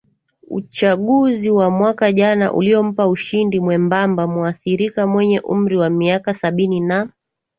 uchaguzi 0.49 1.49
wa 1.49 1.69
mwaka 1.71 2.11
jana 2.11 2.53
uliompa 2.53 3.07
ushindi 3.07 3.59
mwembamba 3.59 4.27
Mutharika 4.27 5.07
mwenye 5.07 5.39
umri 5.39 5.77
wa 5.77 5.89
miaka 5.89 6.33
sabini 6.33 6.79
na 6.79 7.09